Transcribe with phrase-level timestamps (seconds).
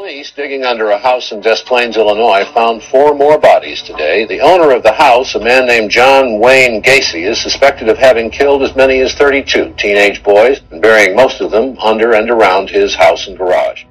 [0.00, 4.24] Police digging under a house in Des Plaines, Illinois, found four more bodies today.
[4.24, 8.30] The owner of the house, a man named John Wayne Gacy, is suspected of having
[8.30, 12.70] killed as many as 32 teenage boys and burying most of them under and around
[12.70, 13.84] his house and garage.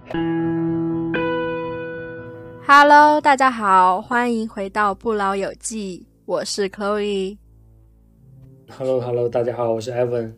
[2.65, 7.37] Hello，大家好，欢迎回到不老有记，我是 Chloe。
[8.69, 10.33] Hello，Hello，大家好，我是 Evan。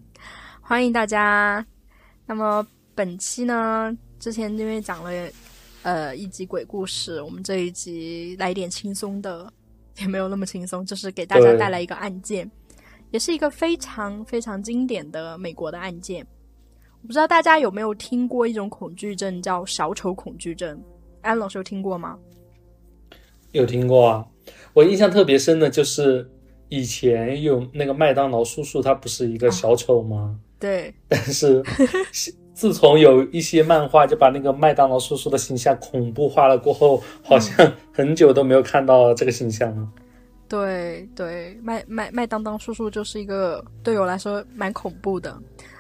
[0.62, 1.66] 欢迎大家。
[2.26, 5.12] 那么本期呢，之前因为讲了
[5.84, 9.52] 呃一集鬼故事，我们这一集来一点轻松的，
[10.00, 12.50] 也没有那么轻松，就是给大家带来一个案件，
[13.10, 16.26] 也是一个非常非常经典的美国的案件。
[17.02, 20.80] 我不知道大家有没有听过一种恐惧症，叫小丑恐惧症。
[21.22, 22.18] 安老师有听过吗？
[23.52, 24.28] 有听过啊？
[24.74, 26.30] 我印象特别深的就是
[26.70, 30.40] 以前有那个麦当劳叔叔，他不是一个小丑吗？
[30.60, 31.64] 对，但是
[32.62, 39.88] 自从有一些漫画就把那个麦当劳叔叔的形象恐怖化了过后，好像很久都没有看到这个形象了。
[40.48, 45.36] 对对，麦麦麦当当叔叔就是一个对我来说蛮恐怖的。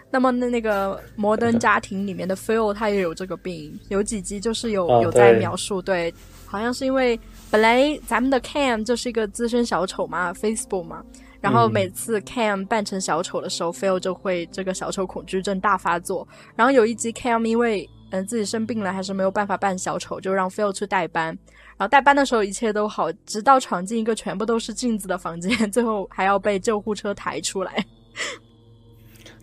[0.09, 6.11] 那么那那个摩登家庭里面的 Phil 他也有这个病，有几集就是有、哦有在描述，对，
[6.47, 7.19] 好像是因为
[7.51, 11.03] 本来咱们的 Cam 就是一个资深小丑嘛，Facebook 嘛，
[11.41, 16.27] 然后嗯每次 Cam 扮成小丑的时候、p h i l 就会这个小丑恐惧症大发作。
[16.55, 21.37] 然后有一集 Cam 因为嗯、呃自己生病了，还是没有办法扮小丑，就让 Phil 去代班。
[21.77, 27.85] 然后代班的时候一切都好，直到闯进一个全部都是镜子的房间，最后还要被救护车抬出来。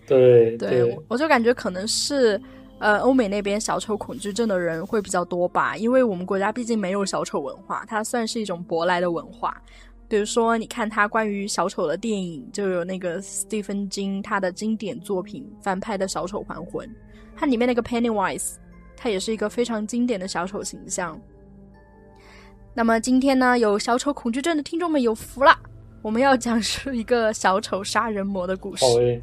[0.07, 2.41] 对 对，我我就感觉可能是
[2.79, 9.61] 呃欧美那边小丑恐惧症的人会比较多吧，因为我们国家毕竟没有小丑文化，它算是一种舶来的文化。
[10.09, 16.89] 比如说，你看他关于小丑的电影，就有那个斯蒂芬金他的经典作品翻拍的《小丑还魂》，
[17.37, 18.55] 它里面那个 Pennywise，
[18.97, 21.21] 他也是一个非常经典的小丑形象。
[22.73, 25.55] 那么今天呢，有小丑恐惧症的听众们有福了，
[26.01, 29.23] 我们要讲述一个小丑杀人魔的故事。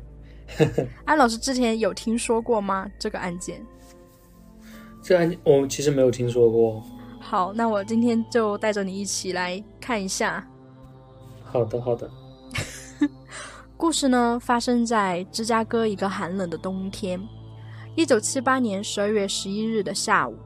[1.05, 2.87] 安老师之前有听说过吗？
[2.99, 3.59] 这个案件？
[5.01, 6.83] 这案件我其实没有听说过。
[7.19, 10.45] 好，那我今天就带着你一起来看一下。
[11.45, 12.09] 好的，好的。
[13.77, 17.21] 故事呢，发生在芝加哥一个寒冷的冬天，
[17.95, 20.37] 一九七八年十二月十一日的下午，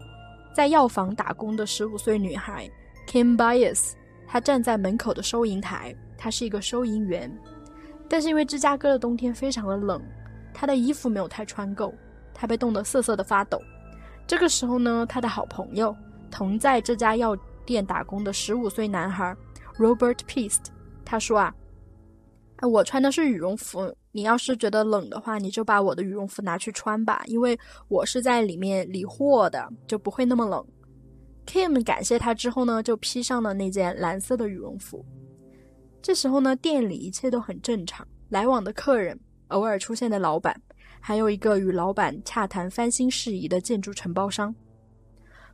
[0.54, 2.70] 在药房打工的十五岁女孩
[3.08, 3.94] Kim Bias，
[4.28, 7.32] 她站在门口的收银台，她是一个收银员。
[8.08, 10.02] 但是因为芝加哥的冬天非常的冷，
[10.54, 11.94] 她的衣服没有太穿够，
[12.34, 13.62] 她被冻得瑟瑟的发抖。
[14.28, 15.96] 这个时候呢，她的好朋友
[16.32, 19.36] 同在这家药店打工的十五岁男孩
[19.78, 20.66] Robert Peast，
[21.10, 21.52] 他说啊，
[22.58, 30.64] 啊我穿的是羽绒服，你要是觉得冷的话，你就把我的羽绒服拿去穿吧，因为我是在里面理货的，就不会那么冷。
[31.48, 35.04] Kim 感谢他之后呢，就披上了那件蓝色的羽绒服。
[36.00, 40.62] 这时候呢，店里一切都很正常，来往的客人，偶尔出现的老板，
[41.00, 44.54] 还有一个与老板洽谈翻新事宜的建筑承包商。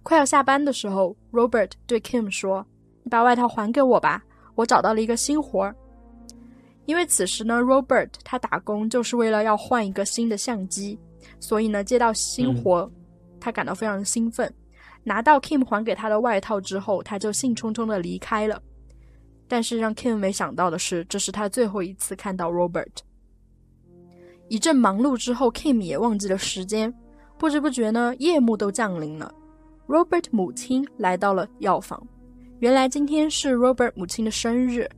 [0.03, 2.67] 快要下班的时候，Robert 对 Kim 说
[3.03, 4.21] ：“你把外套还给我吧，
[4.55, 5.75] 我找到了一个新活儿。”
[6.85, 10.99] 因为此时呢，Robert 他打工就是为了要换一个新的相机，
[11.39, 12.89] 所以呢，接到新活，
[13.39, 14.53] 他感到非常兴奋。
[15.03, 18.61] 拿到 Kim 还给他的外套之后，他就兴冲冲的离开了。
[19.47, 22.87] 但是让 Kim 没想到的是，这是他最后一次看到 Robert。
[24.47, 26.93] 一阵忙碌之后，Kim 也忘记了时间，
[27.37, 29.33] 不知不觉呢，夜幕都降临了。
[29.87, 32.07] Robert 母亲来到了药房，
[32.65, 34.89] 原来今天是 Robert 母亲的生日，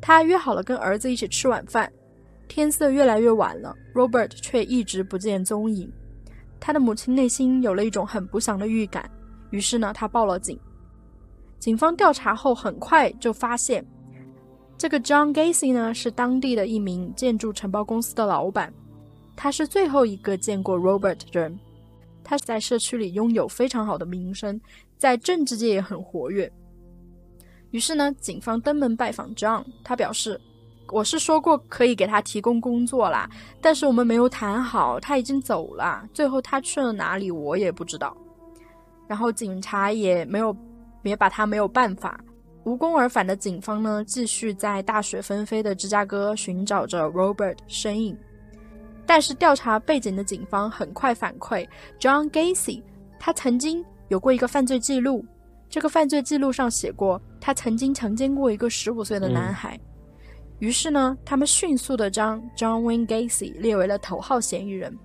[0.00, 1.92] 他约好了跟儿子一起吃晚饭。
[2.46, 5.92] 天色越来越晚了，Robert 却一直不见踪影。
[6.60, 9.10] 他的母亲内心有了一种很不祥的预感，
[9.50, 10.56] 于是呢，他报了警。
[11.58, 13.84] 警方调查后，很快就发现，
[14.78, 18.72] 这个 John Gacy 呢是当地的一名建筑承包公司的老板，
[19.34, 21.58] 他是最后一个见过 Robert 的人。
[22.22, 24.60] 他在社区里拥有非常好的名声，
[24.96, 26.48] 在政治界也很活跃。
[27.70, 30.40] 于是呢，警方登门拜访 John，他表示
[30.92, 33.28] ：“我是说过可以给他提供工作啦，
[33.60, 36.08] 但是我们没有谈好，他已经走了。
[36.14, 38.16] 最后他去了哪里，我也不知道。”
[39.08, 40.56] 然后警察也没有
[41.02, 42.18] 也把他没有办法。
[42.64, 48.16] 无功而返的警方呢，继续在大雪纷飞的芝加哥寻找着 Robert 身影。
[49.06, 51.64] 但是调查背景的警方很快反馈
[52.00, 52.82] ，John Gacy
[53.20, 55.24] 他曾经有过一个犯罪记录，
[55.68, 59.78] 这个犯罪记录上写过他曾经强奸过一个十五岁的男孩。
[60.58, 64.96] 于是呢，他们迅速的将 John Wayne Gacy 列为了头号嫌疑人。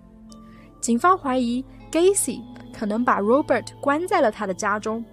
[0.79, 2.41] 警方怀疑 Gacy
[2.73, 5.03] 可能把 Robert 关在了他的家中，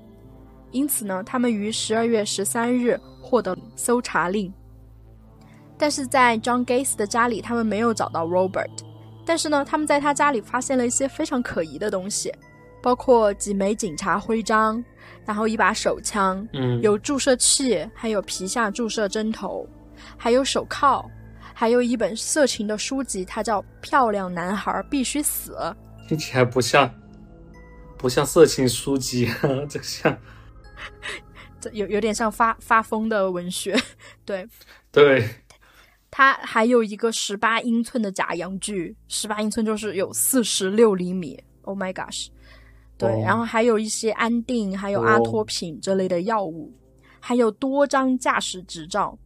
[0.70, 4.52] 因此呢，他们于十二月十三日获得搜查令。
[5.76, 8.70] 但是在 John Gacy 的家里，他们没有找到 Robert，
[9.24, 12.32] 但是呢，他们在他家里发现了一些非常可疑的东西，
[12.80, 14.82] 包括几枚警察徽章，
[15.24, 19.68] 然后一把手枪，嗯，有注射器，还有皮下注射针头，
[20.16, 21.04] 还有手铐，
[21.54, 25.52] 还有一本色情的书籍，它叫《漂亮男孩必须死》。
[26.08, 26.92] 听起来不像，
[27.96, 29.28] 不像色情书籍，
[29.68, 30.18] 这像，
[31.60, 33.76] 这有有点像发发疯的文学，
[34.24, 34.48] 对。
[34.90, 35.28] 对。
[36.10, 41.38] 它还有一个十八英寸的假阳具，十八英寸就是有四十六厘米。
[41.62, 42.28] Oh my gosh！
[42.98, 46.72] 对，然后还有一些安定，还有阿托品这类的药物，
[47.20, 49.16] 还有多张驾驶执照，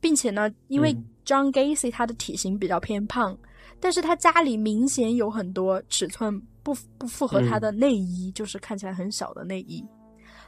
[0.00, 3.38] 并且呢，因为 John Gacy 他的体型比较偏胖，
[3.78, 9.84] 但是他家里明显有很多尺寸不不符合他的内衣，就是看起来很小的内衣。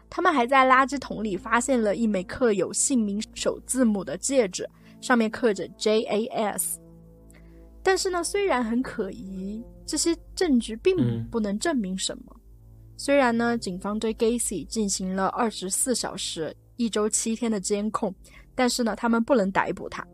[0.09, 4.69] 他们还在垃圾桶里发现了一枚刻有姓名首字母的戒指。
[5.01, 6.79] 上面刻着 J A S，
[7.83, 12.37] 但是呢，虽然很可疑，这些证据并不能证明什么。
[13.03, 18.15] 虽然呢，警方对 Gacy 进行了二十四小时、一周七天的监控，
[18.55, 20.07] 但是呢，他们不能逮捕他。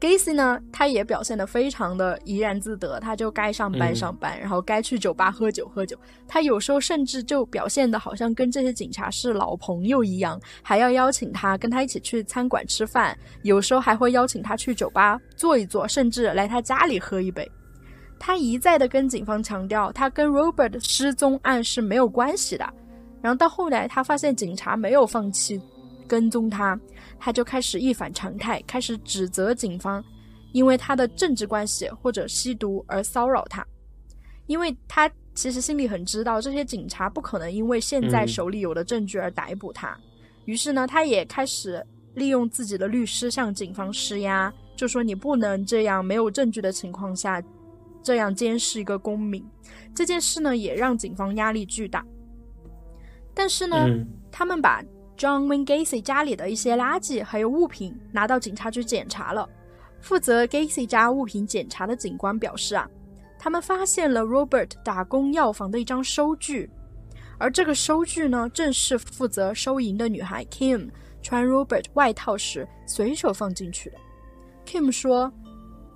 [0.00, 5.94] Gacy 呢，他也表现得非常的怡然自得，他就该上班上班，然后该去酒吧喝酒喝酒。
[6.26, 17.46] 他有时候甚至就表现的好像跟这些警察是老朋友一样，还要邀请他跟他一起去餐馆吃饭，有时候还会邀请他去酒吧坐一坐，甚至来他家里喝一杯。
[18.18, 22.64] 他一再的跟警方强调，他跟 Robert 失踪案是没有关系的。
[23.22, 25.60] 然后到后来，他发现警察没有放弃
[26.06, 26.78] 跟踪他。
[27.18, 30.04] 他就开始一反常态，开始指责警方，
[30.52, 33.66] 因为他的政治关系或者吸毒而骚扰他。
[34.46, 39.96] 因为他其实心里很知道，这些警察不可能因为现在手里有的证据而逮捕他。
[40.44, 41.84] 于是呢，他也开始
[42.14, 47.42] 利用自己的律师向警方施压，就说你不能这样没有证据的情况下
[48.06, 49.44] 这样监视一个公民。
[49.92, 52.04] 这件事呢，也让警方压力巨大。
[53.34, 53.76] 但是呢，
[54.30, 54.80] 他们把。
[55.18, 59.48] John Wayne Gacy 家里的一些垃圾还有物品拿到警察局检查了。
[59.98, 62.86] 负责 Gacy 家物品检查的警官表示啊，
[63.38, 66.68] 他们发现了 Robert 打工药房的一张收据，
[67.38, 70.90] 而这个收据呢，正是负责收银的女孩 Kim
[71.22, 73.96] 穿 Robert 外套时随手放进去的。
[74.66, 75.32] Kim 说，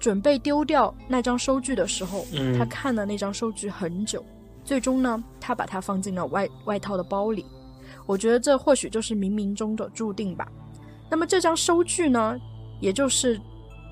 [0.00, 2.26] 准备丢掉那张收据的时候，
[2.58, 4.24] 他看了那张收据很久，
[4.64, 7.44] 最终呢，他把它放进了外外套的包里。
[8.06, 10.48] 我觉得这或许就是冥冥中的注定吧。
[11.10, 12.36] 那么这张收据呢，
[12.80, 13.38] 也就是，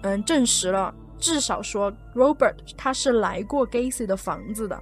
[0.02, 4.80] 嗯，证实了至少说 Robert 他是来过 Gacy 的房子的。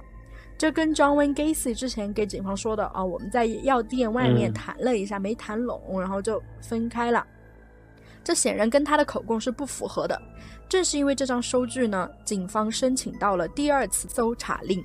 [0.57, 7.25] 这跟 John Wayne Gacy 之前给警方说的啊，我们在药店外面谈了一下，没谈拢，然后就分开了。
[8.23, 10.19] 这显然跟他的口供是不符合的。
[10.69, 14.83] 正是因为这张收据呢，警方申请到了第二次搜查令。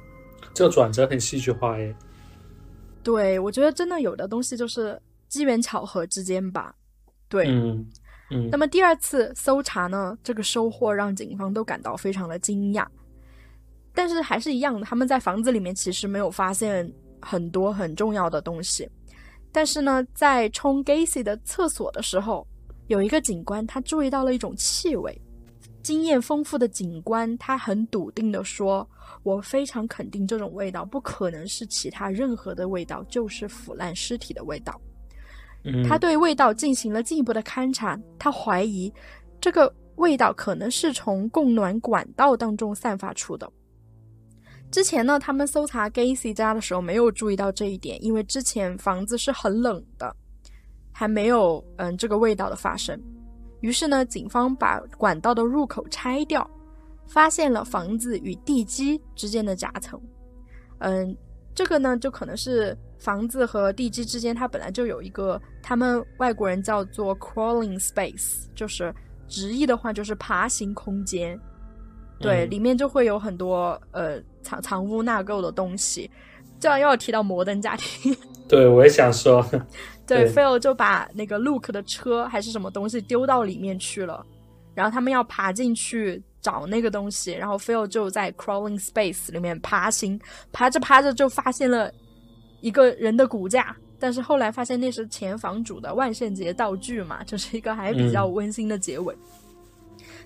[0.54, 1.94] 这转折很戏剧化耶。
[3.02, 6.74] 对，我觉得真的有的东西就是机缘巧合之间吧。
[7.28, 7.86] 对，嗯
[8.30, 8.48] 嗯。
[8.50, 12.86] 那么第二次搜查呢，这个收获让警方都感到非常的惊讶。
[13.94, 16.90] 但是还是一样的，他们在房子里面其实没有发现
[17.20, 18.88] 很多很重要的东西。
[19.50, 22.46] 但是呢，在冲 Gacy 的厕所的时候，
[22.86, 25.20] 有一个警官他注意到了一种气味。
[25.82, 28.88] 经验丰富的警官他很笃定地说。
[29.24, 34.80] 我非常肯定，这种味道不可能是其他任何的味道，就是腐烂尸体的味道。
[35.88, 38.92] 他对味道进行了进一步的勘察，他怀疑
[39.40, 43.48] 这个味道可能是从供暖管道当中散发出的。
[44.72, 50.16] 之前呢，他们搜查 Gacy 家的时候没有注意到这一点，因为之前房子是很冷的，
[50.90, 53.00] 还没有嗯这个味道的发生。
[53.62, 56.48] 于是呢，警方把管道的入口拆掉。
[57.08, 60.00] 发现了房子与地基之间的夹层，
[60.78, 61.14] 嗯，
[61.54, 68.94] 这个呢就可能是房子和地基之间它本来就有一个，他们外国人叫做 crawling space，就是
[69.28, 71.38] 直译的话就是爬行空间，
[72.18, 76.10] 对，里面就会有很多呃藏藏污纳垢的东西，
[76.58, 78.16] 这样又要提到摩登家庭，
[78.48, 79.44] 对我也想说，
[80.06, 84.24] 对，Phil 就把那个 Luke 的车还是什么东西丢到里面去了，
[84.74, 86.22] 然后他们要爬进去。
[86.42, 91.88] 找那个东西，然后 Phil 就在 crawling space 里面爬行，爬着爬着就发现了
[92.60, 99.16] 一个人的骨架，但是后来发现那是前房主的万圣节道具嘛，就是一个还比较温馨的结尾。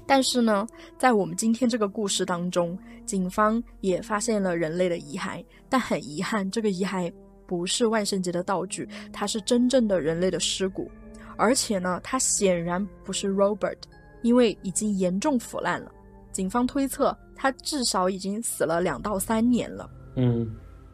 [0.06, 0.66] 但是呢，
[0.97, 7.12] 在我们今天这个故事当中，警方也发现了人类的遗骸，但很遗憾，这个遗骸
[7.47, 10.91] 不是万圣节的道具，它是真正的人类的尸骨，
[11.37, 13.79] 而且呢，它显然不是 Robert，
[14.23, 15.93] 因为已经严重腐烂了。
[16.33, 19.88] 警方推测，他至少已经死了两到三年了。
[20.17, 20.47] 嗯，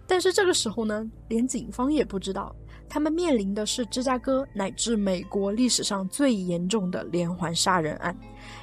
[0.06, 2.54] 但是这个时候呢，连警方也不知道。
[2.88, 8.14] 他们面临的是芝加哥乃至美国历史上最严重的连环杀人案，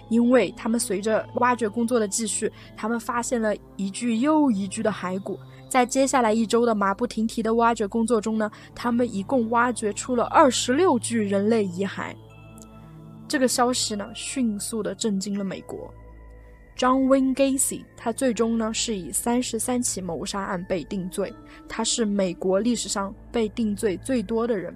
[0.09, 5.39] 因为他们随着挖掘工作的继续，他们发现了一具又一具的骸骨。
[5.69, 12.15] 在接下来一周的马不停蹄的挖掘工作中呢，他们一共挖掘出了二十六具人类遗骸。
[13.27, 15.93] 这个消息呢，迅速的震惊了美国。
[16.75, 21.31] John Wayne Gacy，他最终呢是以三十三起谋杀案被定罪，
[21.67, 24.75] 他是美国历史上被定罪最多的人。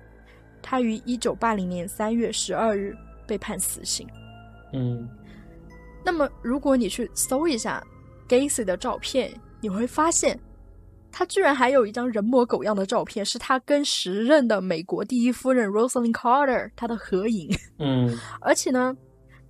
[0.61, 2.95] 他于一九八零年三月十二日
[3.25, 4.07] 被判死刑。
[4.73, 5.09] 嗯，
[6.03, 7.81] 那么如果你去搜一下
[8.27, 10.37] Gacy 的照片，你会发现，
[11.13, 17.49] 他居然还有一张人模狗样的照片，是他跟时任的美国第一夫人 Rosalind Carter 他的合影。
[17.79, 18.93] 嗯，而且呢。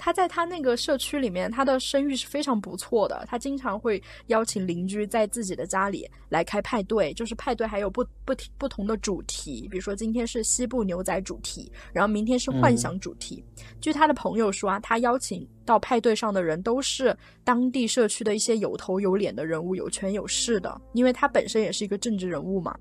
[0.04, 3.26] 他在他那个社区里面，他的声誉是非常不错的。
[3.26, 13.42] 他经常会邀请邻居在自己的家里来开派对，就是派对还有不不不同的主题，比如说今天是西部牛仔主题，然后明天是幻想主题。
[13.80, 22.78] 据他的朋友说啊，他邀请到派对上的人都是当地社区的一些有头有脸的人物，有权有势的，因为他本身也是一个政治人物嘛。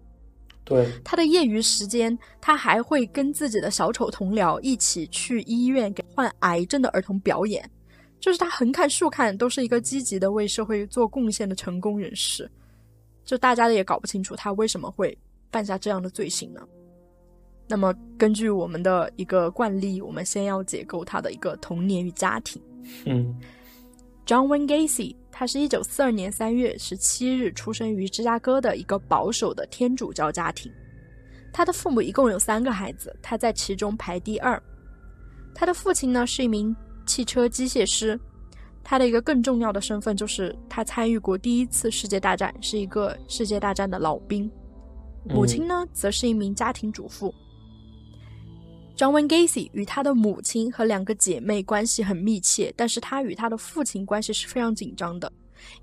[0.64, 7.68] 对他的业余时间，他还会跟自己的小丑同僚一起去医院给患癌症的儿童表演，
[8.20, 12.48] 就是他横看竖看都是一个积极的为社会做贡献的成功人士，
[13.24, 15.16] 就大家也搞不清楚他为什么会
[15.50, 16.60] 犯下这样的罪行呢？
[17.68, 22.62] 那么根据我们的一个惯例，我们先要解构他的一个童年与家庭。
[23.06, 23.34] 嗯
[24.26, 25.16] ，John Wayne Gacy。
[25.34, 30.70] 他是一九四二年三月十七日出生于芝加哥的一个保守的天主教家庭。
[31.52, 34.62] 他的父母一共有三个孩子，他在其中排第二。
[35.54, 36.74] 他的父亲呢是一名
[37.06, 38.18] 汽车机械师，
[38.84, 44.50] 他的一个更重要的身份就是他参与过第一次世界大战，是一个世界大战的老兵。
[45.24, 47.34] 母亲呢则是一名家庭主妇。
[48.96, 55.32] John Wayne Gacy 与他的母亲和两个姐妹关系很密切，但是他与他的父亲关系是非常紧张的，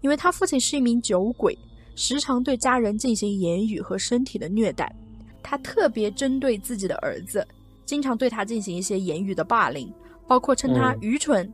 [0.02, 1.58] 因为他父亲是一名酒鬼，
[1.96, 4.94] 时常对家人进行言语和身体的虐待。
[5.42, 7.46] 他特别针对自己的儿子，
[7.86, 9.92] 经常对他进行一些言语的霸凌，
[10.28, 11.52] 包括称他愚蠢，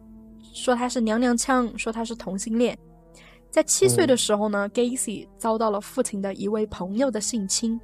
[0.53, 2.77] 说他是娘娘腔，说他是同性恋。
[3.49, 7.79] 在七岁的时候呢，Gacy 遭到了父亲的一位朋友的性侵。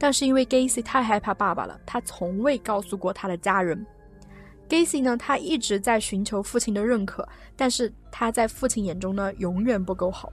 [0.00, 3.86] 但是因为 Gacy 太害怕爸爸了，他从未告诉过他的家人。
[4.66, 10.32] Gacy 呢，他一直在寻求父亲的认可，但是他在父亲眼中呢，永远不够好。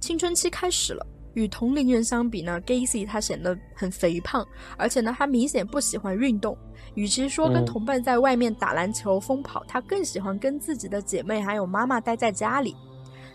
[0.00, 4.46] 青春期开始了，与同龄人相比呢，Gacy 他显得很肥胖，
[4.78, 6.56] 而且呢，他明显不喜欢运动。
[6.94, 12.74] 与其说跟同伴在外面打篮球、疯跑，他更喜欢跟自己的姐妹还有妈妈待在家里，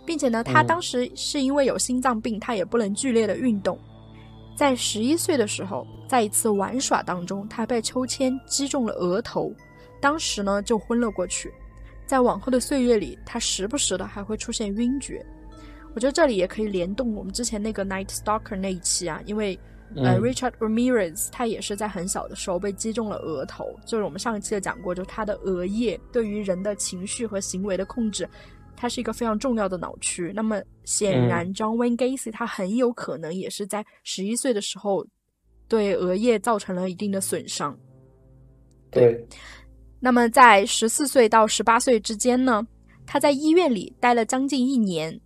[0.05, 3.77] 并且呢，他当时是因为有心脏病，他也不能剧烈的运动。
[4.55, 9.51] 在十一岁的时候，在一次玩耍当中，他被秋千击中了额头，
[10.00, 11.51] 当时呢就昏了过去。
[12.05, 15.25] 在往后的岁月里，他时不时的还会出现晕厥。
[15.95, 19.57] 我觉得这里也可以联动我们之前那个 Night Stalker 那一期啊，因为
[19.95, 28.27] 呃 Richard Ramirez 他也是在很小的时候被击中了额头，就是我们上一期也讲过，就他的额叶对于人的情绪和行为的控制。
[28.83, 30.33] 它是一个非常重要的脑区。
[30.35, 35.07] 那么显然，John Wayne Gacy 他很有可能也是在十一岁的时候
[35.69, 37.79] 对额叶造成了一定的损伤。
[38.91, 39.25] 对。
[40.01, 42.61] 那么在十四岁到十八岁之间呢，
[43.05, 45.17] 他在医院里待了将近一年，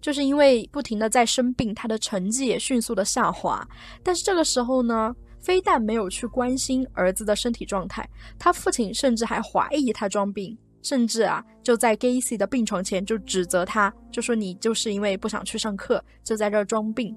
[0.00, 3.62] 就是因为不停的在生病，他的成绩也迅速的下滑。
[4.02, 10.56] 但是这个时候呢，非但没有去关心儿子的身体状态，他父亲甚至还怀疑他装病。
[10.82, 17.16] 甚至啊，就在 Gacy 的病床前就指责他，就说你就是因为不想去上课，就在这儿装病。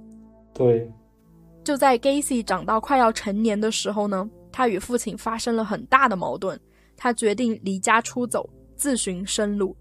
[0.54, 0.90] 对。
[1.64, 6.60] 就在 Gacy 长到快要成年的时候呢，他与父亲发生了很大的矛盾，
[6.96, 9.76] 他决定离家出走，自寻生路。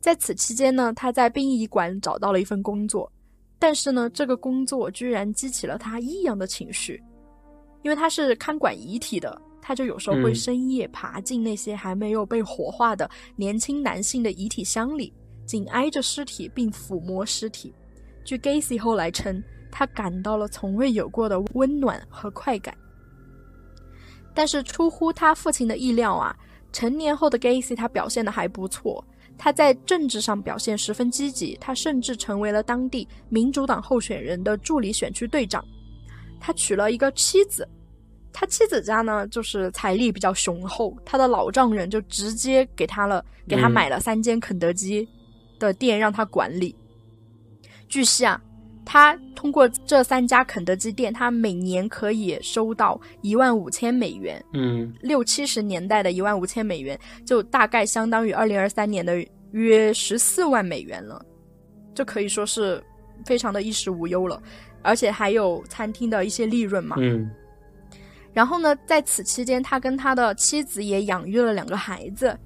[0.00, 3.10] 在此期间呢，他在殡仪馆找到了一份工作，
[3.58, 7.02] 但是呢，这个工作居然激起了他异样的情绪，
[7.82, 9.42] 因为他是看管遗体的。
[9.62, 15.14] 他就有时候会深夜爬进那些还没有被火化的年轻男性的遗体箱里，
[15.46, 17.72] 紧挨着尸体并抚摸尸体。
[18.24, 22.76] 据 Gacy 后来称，他感到了从未有过的温暖和快感。
[24.34, 26.36] 但是出乎他父亲的意料啊，
[26.72, 29.04] 成年后的 Gacy 他表现的还不错，
[29.36, 35.64] 他在政治上表现十分积极，他甚至成为了当地民主党候选人的助理选区队长。
[36.40, 37.68] 他娶了一个妻子，
[38.32, 45.08] 他妻子家呢就是财力比较雄厚，他的老丈人就直接给他了，给他买了三间肯德基
[45.58, 46.74] 的店让他管理。
[47.88, 48.40] 据悉啊。
[48.84, 54.44] 他通过这三家肯德基店，他每年可以收到一万五千美元。
[54.54, 61.24] 嗯，六七十年代的一万五千美元，就大概相当于二零二三年的约十四万美元了。
[61.94, 62.82] 这可以说是
[63.24, 64.42] 非常的衣食无忧了，
[64.82, 66.96] 而且还有餐厅的一些利润嘛。
[66.98, 67.30] 嗯。
[68.32, 72.38] 然后呢，在此期间，他跟他的妻子也养育了两个孩子，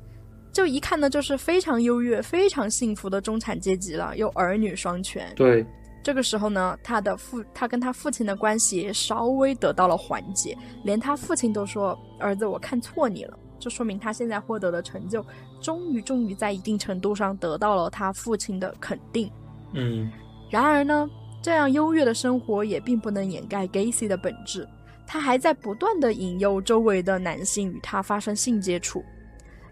[0.52, 5.32] 就一看呢，就是非常优越、非常幸福的中产阶级了，又儿女双全。
[5.34, 5.66] 对。
[6.02, 15.26] 这个时候呢，他的父他跟他父亲的关系也稍微得到了缓解，连他父亲都说：“儿子，我看错你了。”这说明他现在获得的成就，
[15.60, 19.28] 终于终于在一定程度上得到了他父亲的肯定。
[19.72, 20.08] 嗯，
[20.48, 21.10] 然而呢，
[21.42, 24.64] 这样优越的生活也并不能掩盖 Gacy 的本质，
[25.06, 29.04] 他还在不断的引诱周围的男性与他发生性接触。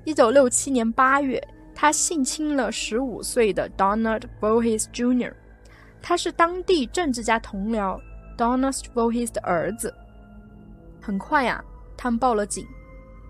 [0.05, 1.43] 一九六七年八月，
[1.75, 5.33] 他性侵了十五岁的 Donald Voorhees Jr.
[6.00, 8.00] 他是当地政治家同僚
[8.37, 9.93] Donald Voorhees 的儿子。
[11.00, 11.64] 很快呀，
[11.97, 12.67] 他们报了警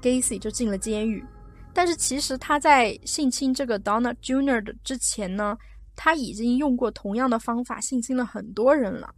[0.02, 1.25] ，Gacy 就进了监狱。
[1.73, 4.62] 但是其实他在性侵这个 Donald Jr.
[4.62, 5.56] 的之前呢，
[5.96, 9.12] 他已经用过同样的方法性侵了很多人了。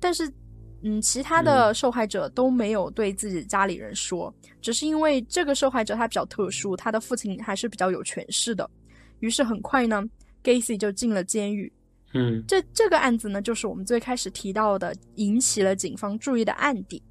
[0.00, 0.30] 但是，
[0.82, 8.68] 嗯，其他的受害者都没有对自己家里人说，只是因为这个受害者他比较特殊，他的父亲还是比较有权势的。
[9.20, 10.02] 于是很快呢
[10.42, 11.72] ，Gacy 就进了监狱。
[12.14, 17.02] 嗯，这这个案子呢，就是我们最开始提到的引起了警方注意的案底。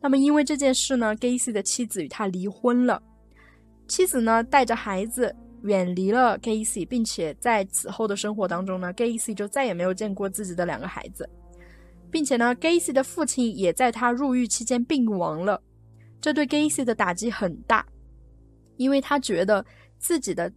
[0.00, 3.02] 那么，因为这件事呢，Gacy 的妻子与他离婚了。
[3.88, 11.28] 妻子呢，带着孩子远离了 Gacy，并且在此后的生活当中呢，Gacy 就再也没有见过自己的两个孩子，
[12.10, 15.62] 并且呢，Gacy 的父亲也在他入狱期间病亡了。
[16.20, 17.86] 这对 Gacy 的打击很大，
[18.76, 19.64] 因为他觉得
[19.98, 20.52] 自己的。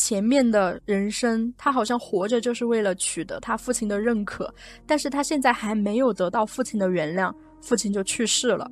[0.00, 4.54] 前面的人生，他好像活着就是为了取得他父亲的认可，
[4.86, 8.70] 但是他现在还没有得到父亲的原谅，父亲就去世了。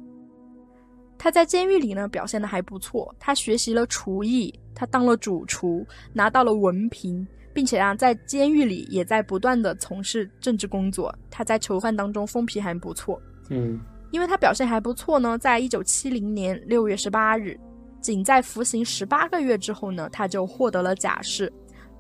[1.19, 11.11] 他在监狱里呢表现的还不错，他学习了厨艺，他当了主厨，拿到了文凭，并且啊在监狱里也在不断的从事政治工作。
[11.31, 17.59] 他在囚犯当中风评还不错，嗯，因为他表现还不错呢，在一九七零年六月十八日。
[17.99, 21.51] 仅在服刑十八个月之后呢，他就获得了假释，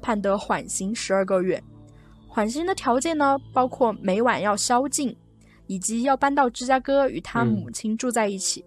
[0.02, 1.60] 判得缓刑十二个月。
[2.28, 5.16] 缓刑的条件呢，包括每晚要宵禁，
[5.66, 8.62] 以及要搬到芝加哥与他母亲住在一起。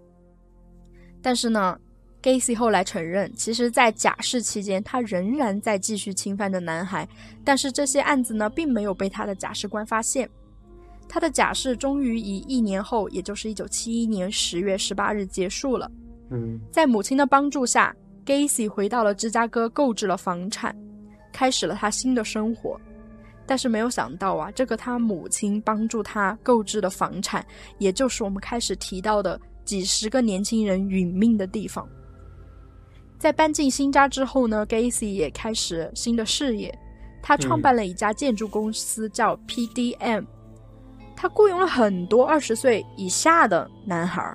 [1.22, 1.80] 但是呢
[2.22, 7.08] ，Gacy 后来承认，其实，在假释期间，他仍然在继续侵犯着男孩。
[7.44, 10.30] 但是这些案子呢，并没有被他的假释官发现。
[11.08, 15.90] 他的假释终于以一年后，也就是一九七一年十月十八日结束了。
[16.30, 20.76] 嗯，在母亲的帮助下，Gacy 回到了芝加哥，购置了房产，
[21.34, 22.80] 开始了他新的生活。
[23.48, 27.44] 但是没有想到啊，这个他母亲帮助他购置的房产，
[27.80, 31.90] 也就是我们开始提到的几十个年轻人殒命的地方。
[33.20, 36.74] 在搬进新家之后呢，Gacy 也开始新的事业，
[37.22, 40.26] 他创办了一家建筑公司，叫 PDM。
[41.18, 44.34] 他雇佣了很多二十岁以下的男孩。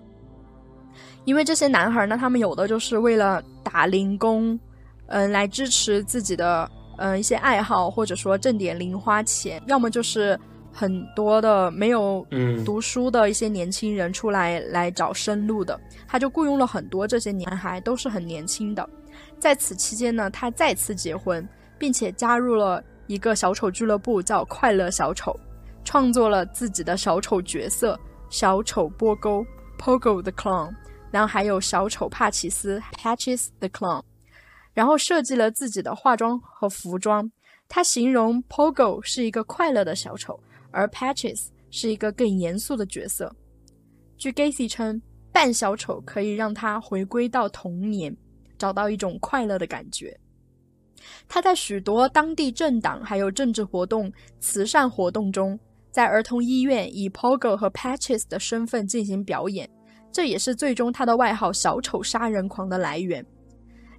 [1.25, 4.61] 因为这些男孩呢，他们有的就是为了打零工，
[5.07, 10.39] 嗯，来支持自己的嗯一些爱好，或者说挣点零花钱；要么就是
[10.75, 12.27] 很多的没有
[12.67, 18.87] 读书的一些年轻人出来来找生路的，他就雇佣了很多这些男孩，都是很年轻的。
[19.39, 25.39] 在此期间呢，他再次结婚，并且加入了一个小丑俱乐部，叫快乐小丑，
[25.85, 29.47] 创作了自己的小丑角色——小丑波勾
[29.79, 30.75] （Pogo the Clown）。
[31.13, 34.03] 然后还有小丑帕奇斯 （Patches the Clown），
[34.73, 37.31] 然后设计了自己的化妆和服装。
[37.69, 40.41] 他形容 Pogo 是一个快乐的小丑，
[40.75, 43.35] 而 Patches 是一个更严肃的角色。
[44.19, 45.01] 据 Gacy 称，
[45.33, 48.15] 扮小丑可以让他回归到童年，
[48.59, 50.19] 找到一种快乐的感觉。
[51.29, 55.59] 他在许多当地政党还有政治活动、慈善活动中，
[55.91, 59.69] 在儿童医院以 Pogo 和 Patches 的身份进行表演。
[60.11, 63.25] 这也是最终他的外号“小丑杀人狂”的来源。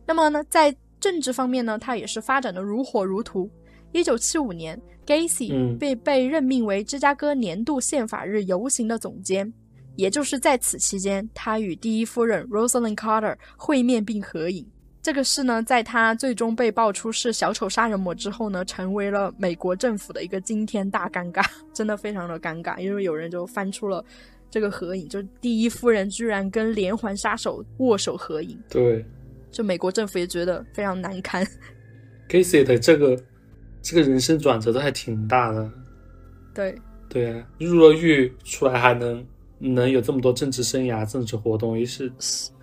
[0.06, 3.50] 那么呢，在政治方面呢，他也是发展的如火如荼。
[3.96, 4.78] 一九七五年
[5.08, 9.54] ，Gacy 被被任命为芝加哥年度宪法日游行的总监，
[9.96, 14.68] 也就是在此期间，他与第一夫人 Rosalind Carter 会面并合影。
[15.02, 21.42] 这个事呢，在他最终被爆出是小丑杀人魔之后呢，成为了美国政府的一个惊天大尴尬，
[21.74, 24.04] 真的非常的尴尬，因为有人就翻出了
[24.52, 29.06] 这个合影，就是第一夫人居然跟连环杀手握手合影，对，
[29.50, 31.48] 就美国政府也觉得非常难堪。
[32.28, 33.18] Gacy 的这个
[33.86, 35.70] 这个人生转折都还挺大的，
[36.56, 36.76] 对，
[37.08, 39.24] 对啊，入了狱出来还能
[39.60, 42.12] 能有这么多政治生涯、政治活动，也是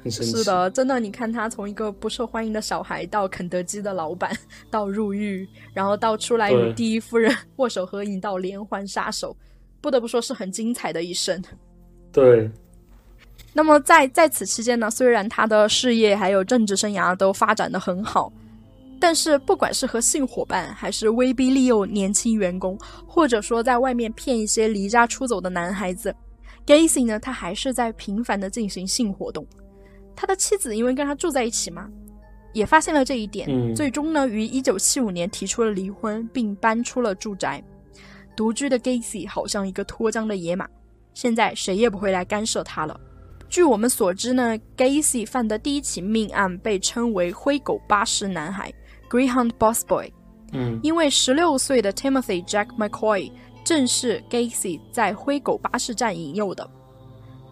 [0.02, 0.32] 很神奇。
[0.38, 4.36] 是的，真的，你看他从一个不受欢迎的小孩，到肯德基的老板，
[4.68, 9.36] 到入狱，然后到出来与第一夫人握手合影，到连环杀手，
[9.80, 11.40] 不得不说是很精彩的一生。
[12.10, 12.50] 对，
[13.52, 18.32] 那么在在此期间呢，虽然他的事业还有政治生涯都发展的很好，
[19.02, 26.14] 但是不管是和性伙伴，还是威逼利诱年轻员工，或者说在外面骗一些离家出走的男孩子
[26.64, 29.44] ，Gacy 呢，他还是在频繁的进行性活动。
[30.14, 31.90] 他的妻子因为跟他住在一起嘛，
[32.52, 37.60] 也发现了这一点，嗯最终呢，于一九七五年提出了离婚，并搬出了住宅。
[38.36, 40.68] 独居的 Gacy 好像一个脱缰的野马，
[41.12, 43.00] 现在谁也不会来干涉他了。
[43.48, 48.72] 据我们所知呢，Gacy 犯的第一起命案被称为“灰狗巴士男孩
[49.12, 50.10] ”（Greyhound Boss Boy），
[50.52, 53.30] 嗯因为十六岁的 Timothy Jack McCoy
[53.62, 56.66] 正是 Gacy 在灰狗巴士站引诱的。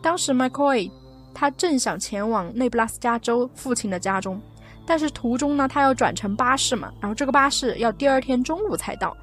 [0.02, 0.90] 当时 McCoy
[1.34, 4.40] 他正想前往内布拉斯加州父亲的家中，
[4.86, 9.14] 但是途中呢，他要转乘巴士嘛，然后这个巴士要第二天中午才到。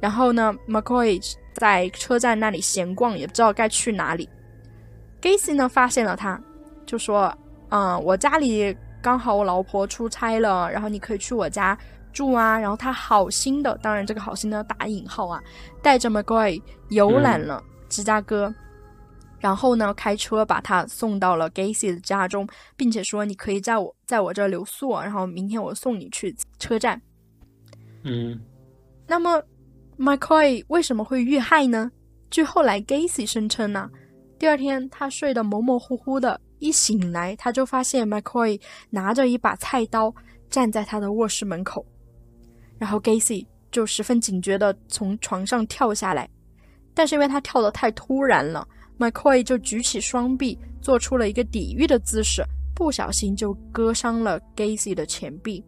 [0.00, 1.20] 然后呢，McCoy
[1.54, 4.28] 在车站那里闲逛，也不知道该去哪里。
[5.20, 6.40] Gacy 呢发现了他，
[6.86, 7.36] 就说
[7.70, 8.74] ：“嗯，我家里
[9.08, 11.76] 刚好我老婆出差了，然后你可以去我家
[12.12, 15.42] 住啊。”然后他好心的，当然这个好心呢打引号啊，
[15.82, 18.54] 带着 McCoy 游览了芝加哥，
[19.40, 27.00] 然后呢开车把他送到了 Gacy 的家中，并且说：“你可以在我在我这留宿，然后明天我送你去车站。”
[28.04, 28.38] 嗯
[29.06, 29.42] 那么
[29.98, 31.90] ，McCoy 为什么会遇害呢？
[32.30, 33.88] 据后来 Gacy 声称呢，
[34.38, 40.14] 第二天他睡得模模糊糊的，一醒来他就发现 McCoy 拿着一把菜刀
[40.50, 41.84] 站在他的卧室门口，
[42.78, 46.28] 然后 Gacy 就十分警觉的从床上跳下来，
[46.94, 48.66] 但是因为他跳得太突然了
[48.98, 52.42] ，McCoy 就举起双臂做出了一个抵御的姿势，
[52.74, 55.64] 不小心就割伤了 Gacy 的前臂。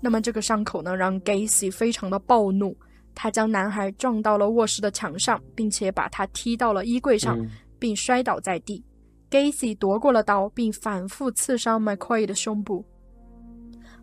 [0.00, 2.74] 那么这个伤口呢，让 Gacy 非常的暴怒，
[3.14, 8.82] 他将男孩撞到了卧室的墙上，并且把他踢到了衣柜上，嗯并摔倒在地。
[9.30, 12.84] Gacy 夺过了刀，并反复刺伤 McCoy 的胸部。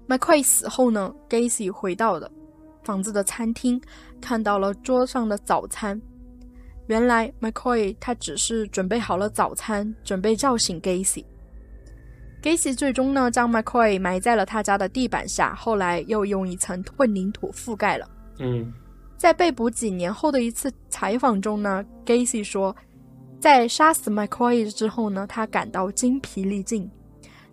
[0.08, 2.32] McCoy 死后呢，Gacy 回到了
[2.84, 3.82] 房子的餐厅，
[4.22, 6.02] 看到了桌上的早餐。
[6.88, 11.26] 原来 McCoy 他只是准备好了早餐，准备叫醒 Gacy。
[12.42, 18.10] Gacy 最终呢，将 McCoy 埋在了他家的地板下，后来又用一层混凝土覆盖了。
[18.40, 18.72] 嗯
[19.18, 22.74] 在被捕几年后的一次采访中呢，Gacy 说，
[23.40, 26.90] 在杀死 McCoy 之后呢，他感到精疲力尽，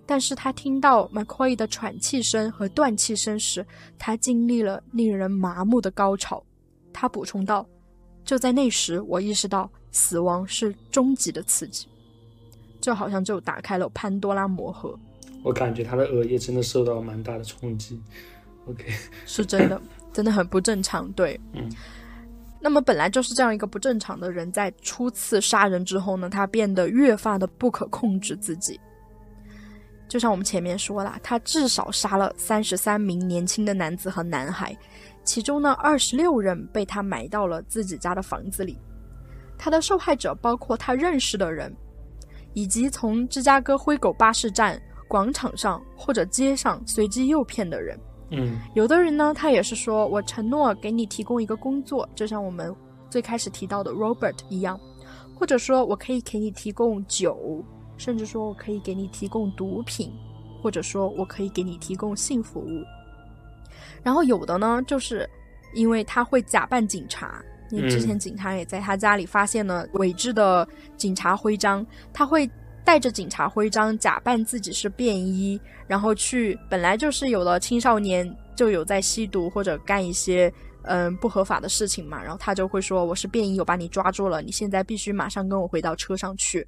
[0.07, 3.65] 但是他听到 McCoy 的喘气声和断气声时，
[3.99, 6.43] 他经历了令人麻木的高潮。
[6.93, 7.67] 他补充道
[8.25, 11.87] ：“就在那时，我意识到死亡是终极的刺激，
[12.81, 14.99] 就好像就打开了潘多拉魔盒。”
[15.43, 18.01] 我感觉他的额叶真的受到蛮大的冲击。
[18.67, 18.87] OK，
[19.27, 19.81] 是真的，
[20.13, 21.13] 真的很不正常。
[21.13, 21.71] 对，嗯。
[22.65, 28.81] 那么本来就是这样一个不正常的人，在初次杀人之后呢，他变得越发的不可控制自己。
[30.09, 34.75] 就像我们前面说了，他至少杀了三十三名年轻的男子和男孩，
[35.25, 38.79] 其中呢二十六人被他埋到了自己家的房子里。
[39.59, 41.71] 他的受害者包括他认识的人，
[42.55, 48.01] 以及从芝加哥灰狗巴士站、广场上或者街上随机诱骗的人。
[48.31, 52.75] 嗯有的人呢，他也是说我承诺给你提供一个工作，就像我们
[53.11, 54.79] 最开始提到的 Robert 一样，
[55.35, 57.65] 或者说我可以给你提供酒，
[57.97, 60.11] 甚至说我可以给你提供毒品，
[60.63, 62.83] 或者说我可以给你提供性服务。
[64.03, 65.29] 然后有的呢，就是
[65.75, 72.51] 因为他会假扮警察，因为之前警察也在他家里发现了伪制的警察徽章，他会
[72.85, 86.67] 带着警察徽章，假扮自己是便衣，然后去本来就是有的青少年就有在吸毒或者干一些嗯不合法的事情嘛，然后他就会说我是便衣，我把你抓住了，你现在必须马上跟我回到车上去。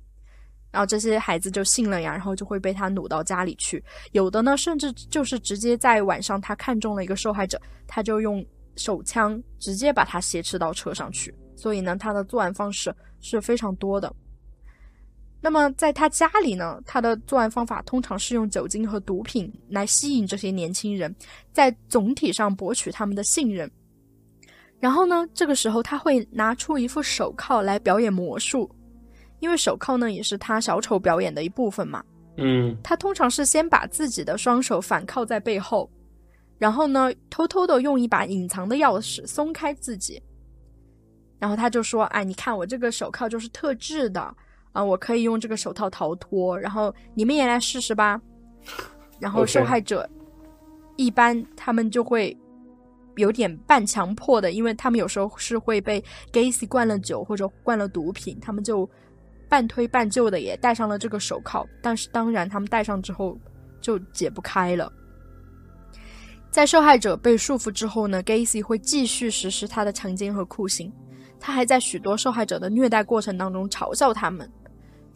[0.72, 3.82] 然后这些孩子就信了呀，然后就会被他掳到家里去。
[4.12, 11.34] 有的呢，甚至就是直接在晚上，他看中了一个受害者，他就用手枪直接把他挟持到车上去。
[11.54, 14.12] 所以呢，他的作案方式是非常多的。
[15.46, 21.14] 那么在他家里呢，他的作案方法通常是用酒精和毒品来吸引这些年轻人，
[21.52, 23.70] 在总体上博取他们的信任。
[24.80, 28.68] 然后呢，这个时候他会拿出一副手铐来表演魔术，
[29.38, 32.02] 因为手铐呢也是他小丑表演的一部分嘛。
[32.38, 35.88] 嗯他通常是先把自己的双手反铐在背后，
[36.58, 40.20] 然后呢，偷偷的用一把隐藏的钥匙松开自己，
[41.38, 44.36] 然后他就说：“哎，你看我这个手铐就是特制的
[44.76, 48.20] 啊，我可以用这个手套逃脱，然后你们也来试试吧。”
[49.18, 50.06] 然后受害者
[50.96, 52.36] 一般他们就会
[53.16, 58.88] 有点半强迫的，因为他们有时候是会被 Gacy 灌了酒或者灌了毒品，他们就
[59.48, 63.38] 半推半就的也戴上了这个手铐，但是当然他们戴上之后
[63.80, 64.92] 就解不开了。
[66.50, 70.92] 在受害者被束缚之后呢，Gacy 会继续实施他的强奸和酷刑，
[71.40, 74.50] 他还在许多受害者的虐待过程当中嘲笑他们。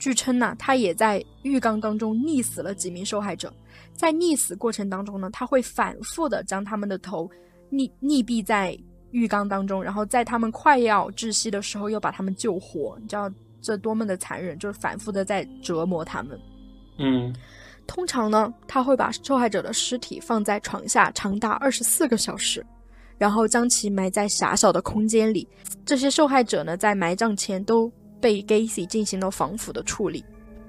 [0.00, 3.52] 据称呢，他也在浴缸当中溺死了几名受害者。
[3.92, 7.30] 在溺死过程当中呢，他会反复的将他们的头
[7.70, 8.76] 溺溺毙在
[9.10, 12.96] 浴缸当中，然后在他们快要窒息的时候又把他们救活。
[13.02, 16.40] 你知道这多么的残忍，就是反复的在折磨他们。
[16.98, 17.34] 嗯
[17.86, 22.64] 通常呢，他会把受害者的尸体放在床下长达二十四个小时，
[23.18, 25.46] 然后将其埋在狭小的空间里。
[25.84, 30.24] 这些受害者呢，在埋葬前都被 Gacy 进行了防腐的处理。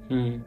[0.10, 0.42] 嗯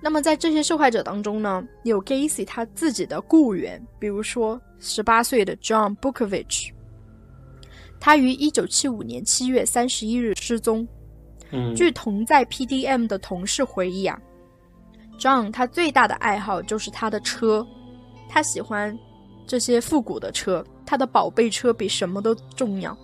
[0.00, 6.70] 那么在这些受害者当中呢，有 Gacy 他自己的雇员，比如说十八岁的 John Bukovich，
[8.00, 10.86] 他于一九七五年七月三十一日失踪。
[11.52, 14.18] 嗯，据同在 PDM 的同事回忆啊
[15.20, 17.64] ，John 他最大的爱好就是他的车，
[18.28, 18.98] 他喜欢
[19.46, 22.96] 这些复古的车，他的宝贝车比什么都重要。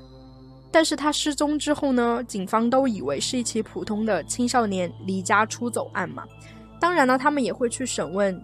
[0.79, 6.23] 但是他失踪之后呢，警方都以为是一起普通的青少年离家出走案嘛。
[6.79, 8.41] 当然呢，他们也会去审问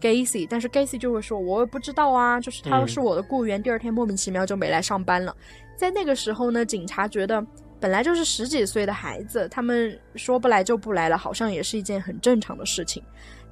[0.00, 5.36] Gacy，但是 Gacy 就会说：“我也不知道啊，就是他嗯是我的雇员，第二天莫名其妙就没来上班了。”
[5.76, 7.44] 在那个时候呢，警察觉得
[7.78, 13.02] 本来就是十几岁的孩子，他们说不来就不来了，好像也是一件很正常的事情。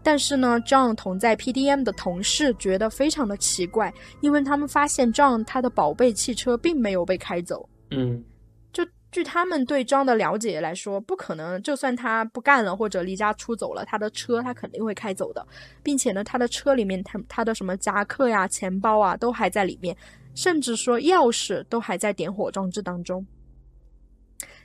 [0.03, 7.69] 但是呢，John 同在 PDM 的同事觉得非常的奇怪，因为他们发现 John 他的宝贝汽车并没有被开走。
[7.91, 8.25] 嗯
[8.73, 15.47] 就据他们对 John 的了解来说，不可能，就算他不干了或者离家出走了，他的车他肯定会开走的，
[15.83, 19.97] 并且呢，他的车里面他他的什么夹克呀、钱包啊都还在里面，
[20.35, 23.25] 甚至说钥匙都还在点火装置当中。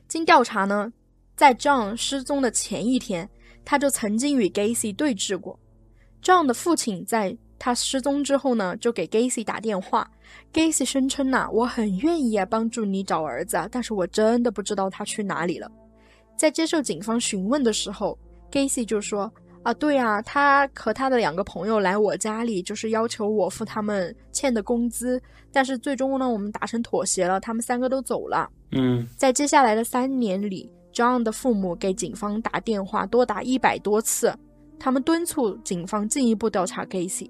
[0.07, 0.91] 经调查呢，
[1.35, 3.29] 在 John 失踪的前一天，
[3.63, 5.59] 他就曾经与 Gacy 对峙过。
[6.23, 10.09] John 的父亲在他失踪之后呢，就给 Gacy 打电话。
[10.53, 15.69] Gacy 声称呐、我很愿意啊帮助你找儿子啊，但是我真的不知道他去哪里了。
[16.37, 18.17] 在接受警方询问的时候
[18.49, 34.33] ，Gacy 就说：“啊，对啊，他和他的两个朋友来我家里，就是要求我付他们欠的工资，但是最终呢，我们达成妥协了，他们三个都走了。”嗯在接下来的三年里，John 的父母给警方打电话多达一百多次，
[34.79, 37.29] 他们敦促警方进一步调查 Gacy。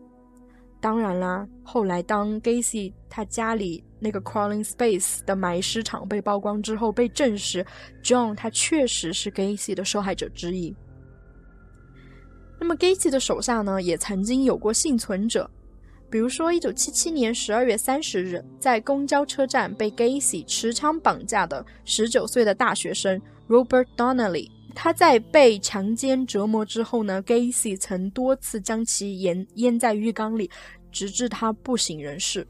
[0.81, 7.65] 当然啦，后来当 Gacy 他家里那个 Crawling Space 的埋尸场被曝光之后，被证实
[8.01, 10.73] John 他确实是 Gacy 的受害者之一。
[12.59, 15.49] 那么 Gacy 的手下呢，也曾经有过幸存者，
[16.09, 30.49] 比如说，一九七七年十二月三十日，在公交车站被 Gacy 持枪绑架的十九岁的大学生 Robert Donnelly，他在被强奸折磨之后呢，Gacy 曾多次将其淹淹在浴缸里，
[30.91, 32.47] 直至他不省人事。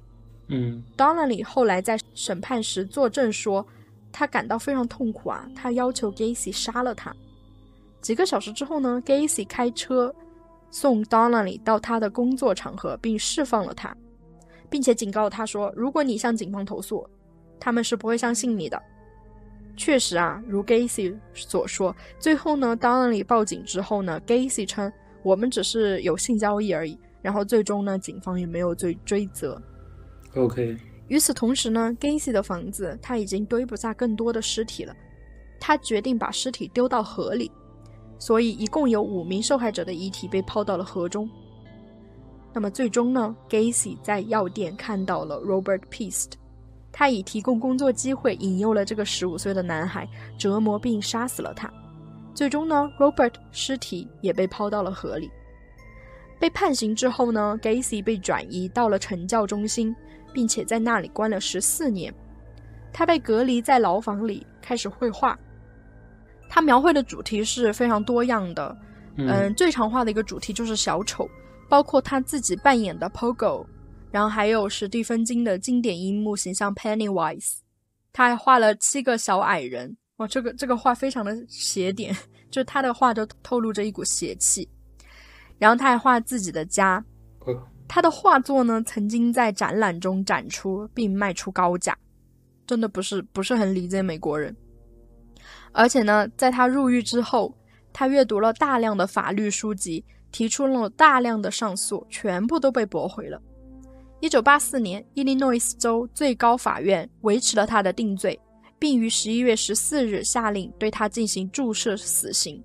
[0.47, 3.65] 嗯 Donnelly 后来在审判时作证说，
[4.11, 7.15] 他感到非常痛苦啊，他要求 Gacy 杀了他。
[8.01, 10.13] 几个小时之后呢，Gacy 开车
[10.71, 13.95] 送 Donnelly 到他的工作场合，并释放了他，
[14.69, 17.07] 并且警告他说，如果你向警方投诉，
[17.59, 18.81] 他们是不会相信你的。
[19.79, 24.91] 确实啊，如 Gacy 所说，最后呢，Donnelly 报警之后呢，Gacy 称
[25.23, 29.59] 我们只是有性交易而已，然后最终呢，警方也没有追追责。
[30.35, 30.75] ，OK，
[31.07, 34.93] 与此同时呢，Gacy 的房子他已经堆不下更多的尸体了，
[35.61, 37.49] 他决定把尸体丢到河里，
[38.19, 41.29] 所以一共有五名受害者的遗体被抛到了河中。
[42.53, 46.31] 那么最终呢，Gacy 在药店看到了 Robert Peast，
[46.99, 50.05] 他以提供工作机会引诱了这个十五岁的男孩，
[50.37, 51.71] 折磨并杀死了他。
[52.35, 55.31] 最终呢，Robert 尸体也被抛到了河里。
[56.37, 59.95] 被判刑之后呢，Gacy 被转移到了惩教中心，
[60.33, 62.13] 并且在那里关了十四年。
[62.91, 65.39] 他被隔离在牢房里，开始绘画。
[66.49, 68.77] 他描绘的主题是非常多样的。
[69.15, 71.29] 嗯嗯，最常画的一个主题就是小丑，
[71.69, 73.65] 包括他自己扮演的 Pogo，
[74.11, 77.57] 然后还有史蒂芬金的经典樱木形象 Pennywise。
[78.11, 82.15] 他还画了七个小矮人，哇，这个这个画非常的邪点，
[82.49, 84.67] 就他的画都透露着一股邪气。
[85.57, 87.03] 然后他还画自己的家，
[87.39, 91.97] 哦他的画作呢曾经在展览中展出并卖出高价，
[92.67, 94.55] 真的不是不是很理解美国人。
[95.71, 97.55] 而且呢，在他入狱之后，
[97.91, 103.41] 他阅读了大量的法律书籍，提出了大量的上诉，全部都被驳回了。
[104.21, 108.37] 一九八四年，伊利诺伊斯州最高法院维持了他的定罪，
[108.77, 112.61] 并于十一月十四日下令对他进行注射死刑。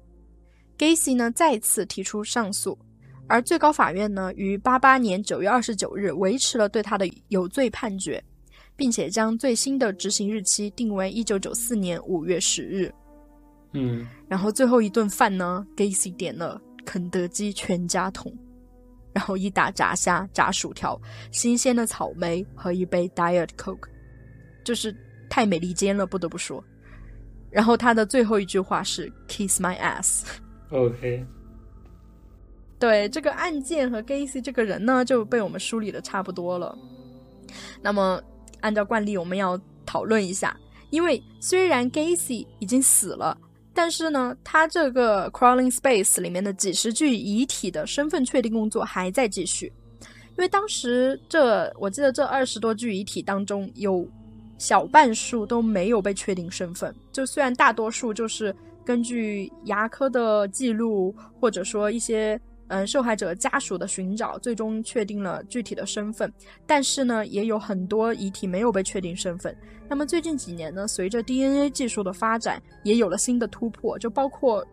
[0.76, 2.76] Gacy 呢再次提出上诉，
[3.28, 8.22] 而最高法院呢于八八年九月二十九日维持了对他的有罪判决，
[8.74, 12.92] 并且将最新的执行日期定为一九九四年五月十日。
[13.74, 18.36] 嗯，然后最后一顿饭呢，Gacy 点了肯德基全家桶，
[19.14, 21.00] 然后一打炸虾、炸薯条、
[21.30, 23.88] 新鲜的草莓和一杯 Diet Coke，
[24.64, 24.94] 就是
[25.30, 26.62] 太美利坚了，不得不说。
[27.50, 30.24] 然后他的最后一句话是 “Kiss my ass”。
[30.70, 31.24] OK，
[32.80, 36.76] 对这个案件和 Gacy 这个人呢，就被我们梳理的差不多了。
[37.80, 38.20] 那么，
[38.60, 40.56] 按照惯例，我们要讨论一下，
[40.90, 43.38] 因为虽然 Gacy 已经死了，
[43.74, 49.72] 但是呢，他这个 Crawling Space 里面的几十具遗体的身份确定工作还在继续。
[50.36, 54.08] 因为当时这，我记得这二十多具遗体当中有
[54.58, 66.32] 小半数都没有被确定身份，就虽然大多数就是根据牙科的记录，或者说一些嗯、受害者家属的寻找，最终确定了具体的身份，
[66.66, 69.56] 但是呢，也有很多遗体没有被确定身份。
[69.88, 74.66] 那么最近几年呢，随着 DNA 技术的发展，也有了新的突破，就包括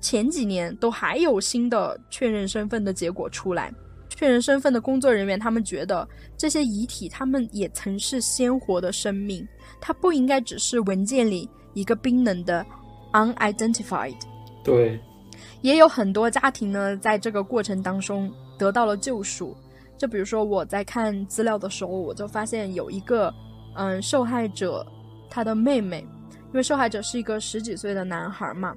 [0.00, 3.72] 前几年都还有新的确认身份的结果出来。
[4.08, 9.46] 确认身份的工作人员，他们觉得这些遗体，他们也曾是鲜活的生命，
[9.80, 12.66] 它不应该只是文件里一个冰冷的
[13.12, 14.16] unidentified。
[14.64, 14.98] 对，
[15.60, 19.56] 也有很多家庭呢，在这个过程当中得到了救赎。
[19.96, 23.34] 就比如说我在看资料的时候，我就发现有一个
[23.74, 24.86] 嗯受害者
[25.28, 26.06] 他的妹妹，
[26.46, 28.72] 因为受害者是一个十几岁的男孩嘛，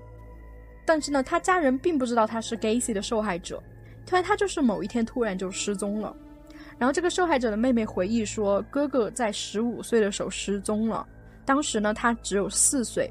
[0.84, 3.62] 但是呢，他家人并不知道他是 Gacy 的受害者，
[4.06, 6.16] 突然他就是某一天突然就失踪了。
[6.80, 11.08] 然后这个受害者的妹妹回忆说，哥哥在十五岁的时候失踪了，
[11.46, 13.08] 当时呢他只有四岁，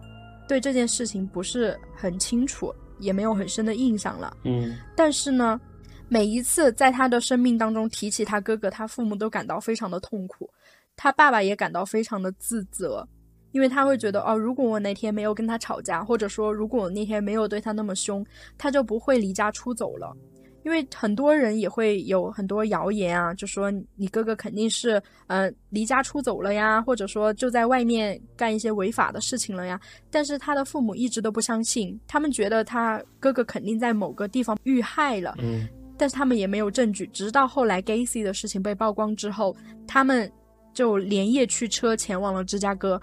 [0.49, 4.37] 对这件事情不是很清楚，也没有很深的印象了。
[4.45, 5.61] 嗯但是呢，
[6.09, 10.49] 每一次在他的生命当中提起他哥哥，他父母都感到非常的痛苦，
[10.97, 13.07] 他爸爸也感到非常的自责，
[13.53, 18.25] 因为他会觉得哦，如果我那天没有跟他吵架，或者说如果我那天没有对他那么凶，
[18.59, 20.17] 他就不会离家出走了。
[20.63, 29.81] 因为很多人也会有很多谣言啊，就说你哥哥肯定是呃离家出走了呀，或者说就在外面干一些违法的事情了呀。
[30.11, 37.07] 但是他的父母一直都不相信，他们觉得他哥哥肯定在某个地方遇害了，嗯但是他们也没有证据。
[37.09, 39.55] 直到后来 Gacy 的事情被曝光之后，
[39.87, 40.31] 他们
[40.73, 43.01] 就连夜驱车前往了芝加哥，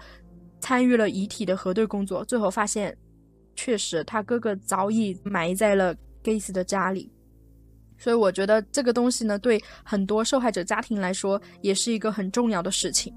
[0.58, 2.24] 参与了遗体的核对工作。
[2.24, 2.96] 最后发现，
[3.54, 5.94] 确实他哥哥早已埋在了
[6.24, 7.08] Gacy 的家里。
[7.98, 13.12] 所以我觉得这个东西呢，对很多受害者家庭来说，也是一个很重要的事情。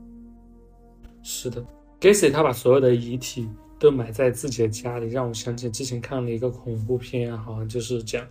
[1.23, 1.63] 是的
[1.99, 3.47] ，Gacy 他把所有的遗体
[3.79, 8.27] 都埋在自己的家里，让我想起之前看了一个恐怖片，好像就是讲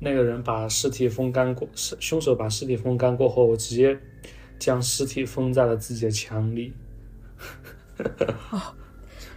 [0.00, 3.96] 那个人把尸体风干过，是凶手把尸体风干过后，我直接
[4.58, 6.72] 将尸体封在了自己的墙里。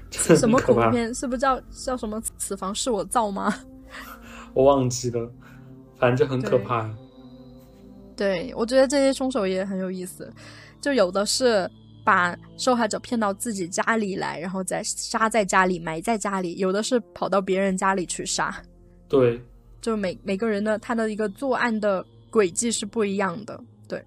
[0.09, 1.13] 这什么恐怖片？
[1.13, 3.53] 是不是叫叫什么“此房是我造”吗？
[4.53, 5.31] 我忘记了，
[5.97, 6.89] 反正就很可怕。
[8.15, 10.33] 对，我觉得这些凶手也很有意思，
[10.79, 11.69] 就有的是
[12.05, 18.55] 把受害者骗到自己家里来，然后再杀在家里，埋在家里；有的是跑到别人家里去杀。
[19.09, 19.41] 对，
[19.81, 23.59] 就每每个人的他的一个作案的轨迹是不一样的。
[23.87, 24.01] 对，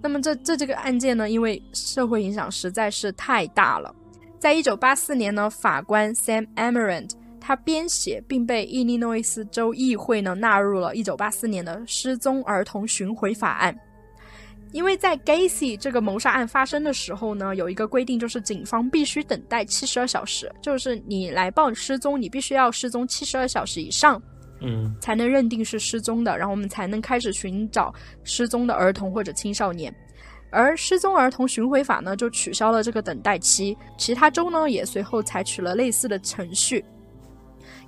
[0.00, 3.94] 那么这这这个案件呢，因为社会影响实在是太大了，
[4.38, 7.10] 在一九八四年呢，法官 Sam Amarant
[7.46, 13.72] 他编写并被伊利诺伊斯州议会呢纳入了1984年的失踪儿童寻回法案。
[14.72, 24.20] 因为在 Gacy 这个谋杀案发生的时候呢，有一个规定，就是警方必须等待72小时，就是你来报失踪，你必须要失踪72小时以上，
[24.60, 27.94] 嗯才能认定是失踪的，然后我们才能开始寻找
[28.24, 29.94] 失踪的儿童或者青少年。
[30.50, 36.84] 而失踪儿童寻回法呢，就取消了这个等待期，其他州呢也随后采取了类似的程序。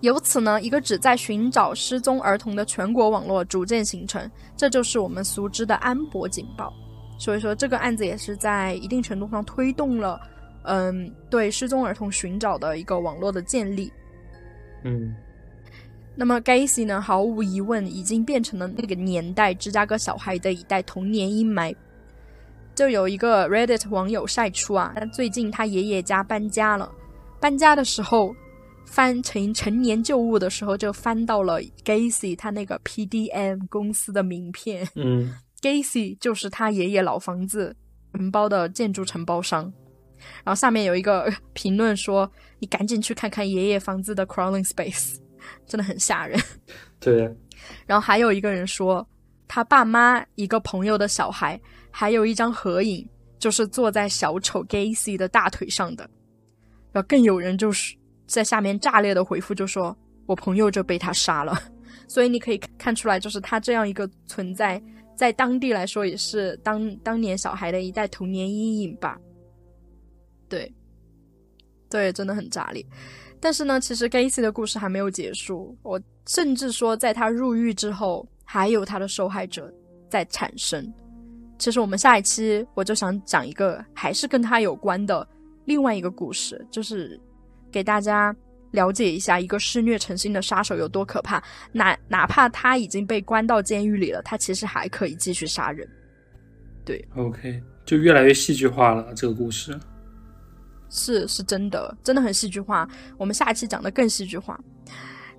[0.00, 6.72] 由此呢，一个旨在寻找失踪儿童的全国网络逐渐形成，这就是我们熟知的安博警报。
[7.18, 10.20] 所以说，这个案子也是在一定程度上推动了，
[10.62, 13.92] 嗯，对失踪儿童寻找的一个网络的建立。
[14.84, 15.12] 嗯，
[16.14, 21.74] 那么 Gacy 呢，毫无疑问已经变成了那个年代芝加哥小孩的一代童年阴霾。
[22.76, 26.88] 就有一个 Reddit 网友晒出啊，最近他爷爷家搬家了，
[27.40, 28.32] 搬家的时候
[28.90, 34.88] 翻成陈年旧物的时候，就翻到了 Gacy 他那个 PDM 公司的名片。
[34.94, 35.34] 嗯。
[35.60, 37.74] Gacy 就是他爷爷老房子
[38.12, 39.64] 承包的建筑承包商，
[40.44, 42.30] 然后下面有一个 评论说
[42.60, 45.16] ：“你赶紧去看看爷爷房子的 crawling space，
[45.66, 46.40] 真的很吓人。”
[47.00, 47.22] 对。
[47.86, 49.04] 然后还有一个人说，
[49.48, 51.60] 他爸妈一个朋友的小孩
[51.90, 53.04] 还有一张合影，
[53.40, 56.08] 就是坐在小丑 Gacy 的大腿上的。
[56.92, 57.96] 然后更有人就是
[58.28, 61.58] 在下面炸裂的回复，就说：“我朋友就被他杀了。”
[62.06, 64.80] 所以你可以看出来，就是他这样一个存在。
[65.16, 69.18] 在当地来说，也是当当年小孩的一代童年阴影吧。
[70.48, 70.72] 对，
[71.90, 72.86] 对，真的很炸裂。
[73.40, 75.76] 但是呢，其实 Gacy 的故事还没有结束。
[75.82, 79.72] 我甚至说，在他入狱之后，还有他的受害者
[80.08, 80.92] 在产生。
[81.58, 85.26] 其实我们下一期我就想讲一个还是跟他有关的
[85.64, 87.20] 另外一个故事，就是
[87.70, 88.34] 给大家。
[88.72, 91.42] 了解一下一个施虐成性的杀手有多可怕，
[91.72, 95.88] 哪哪怕他已经被关到监狱里了，他其实还可以继续杀人。
[96.84, 99.74] 对，OK，就越来越戏剧化了这个故事。
[100.90, 102.86] 是是真的，真的很戏剧化。
[103.16, 104.60] 我们下一期讲的更戏剧化。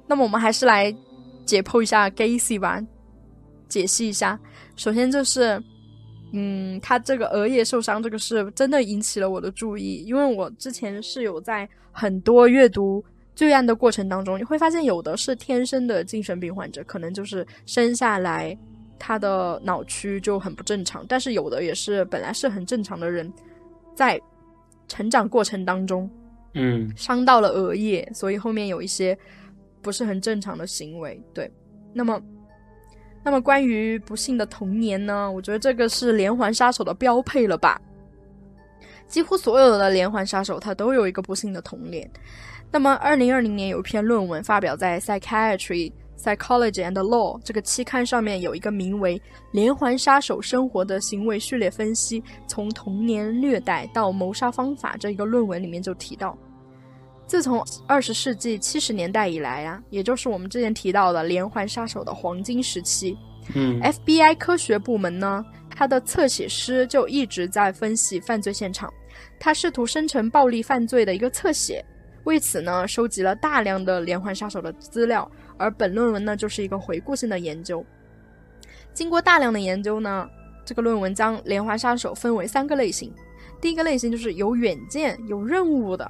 [0.07, 0.91] 那么我们还是来
[1.45, 2.81] 解剖一下 Gacy 吧，
[3.67, 4.39] 解析一下。
[4.75, 5.61] 首先就是，
[6.31, 13.03] 嗯，他这个额叶受伤这个事真的引起了我的注意，因为我之前是有在很多阅读。
[13.35, 18.57] 罪案的过程当中，你会发现有的是天生的精神病患者，可能就是生下来
[18.97, 23.31] 他的脑区就很不正常；但是有的也是本来是很正常的人，
[23.95, 24.19] 在
[24.89, 26.09] 成长过程当中，
[26.53, 29.17] 嗯，伤到了额叶，所以后面有一些
[29.81, 31.17] 不是很正常的行为。
[31.33, 31.49] 对，
[31.93, 32.21] 那么，
[33.23, 35.29] 那么关于不幸的童年呢？
[35.31, 37.79] 我觉得这个是连环杀手的标配了吧？
[39.07, 42.09] 几乎所有的连环杀手他都有一个不幸的童年。
[42.71, 49.17] 那么，二零二零年有一篇论文发表在《Psychiatry, Psychology and Law》这个期刊上面，有一个名为
[49.51, 56.37] 《连环杀手生活的行为序列分析：从童年虐待到谋杀方法》这一个论文里面就提到，
[57.29, 63.15] 自从二十世纪七十年代以来啊，也就是我们之前提到的连环杀手的黄金时期，
[63.53, 68.91] 嗯，FBI 科学部门呢，它的侧写师就一直在分析犯罪现场，
[69.39, 71.85] 他试图生成暴力犯罪的一个侧写。
[72.23, 77.85] 为此呢，收集了大量的连环杀手的资料，而本论文呢，就是一个回顾性的研究。
[78.91, 80.27] 经过大量的研究呢，
[80.65, 83.13] 这个论文将连环杀手分为三个类型。
[83.61, 86.09] 第一个类型就是有远见、有任务的，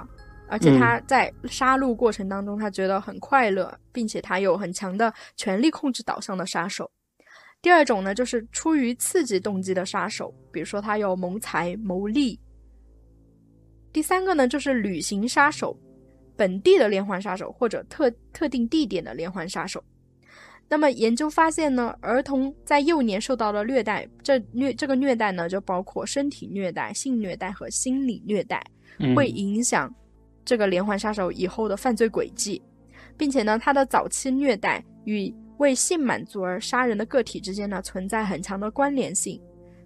[0.50, 6.90] 而且他在杀戮过程当中，他觉得很快乐，并且他有很强的权力控制导向的杀手。
[7.62, 12.38] 第二种呢，就是出于刺激动机的杀手，比如说他有谋财、谋利。
[13.92, 15.78] 第三个呢，就是旅行杀手。
[16.36, 19.84] 本地的连环杀手或者特特定地点的连环杀手，
[20.70, 28.64] 那么研究发现呢，儿童在幼年受到的虐待，这虐这个虐待呢，就包括身体虐待、性虐待和心理虐待，
[29.14, 29.94] 会影响
[30.44, 32.62] 这个连环杀手以后的犯罪轨迹，
[33.16, 39.40] 并且呢，他的早期虐待与为性满足而杀人的个体之间呢，存在很强的关联性。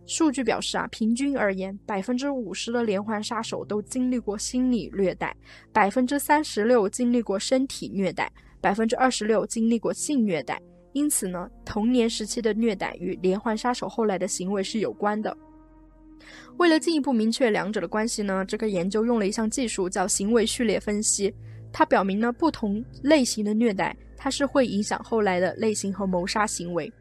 [0.06, 5.34] 数据表示啊，平均而言，百分之五十的连环杀手都经历过心理虐待，
[5.72, 8.30] 百分之三十六经历过身体虐待，
[8.60, 10.60] 百分之二十六经历过性虐待。
[10.92, 15.34] 因此呢，童年时期的虐待与连环杀手后来的行为是有关的。
[16.58, 21.34] 为了进一步明确两者的关系呢，这个研究用了一项技术叫行为序列分析。
[21.72, 26.92] 它表明呢，不同类型的虐待，它是会影响后来的类型和谋杀行为。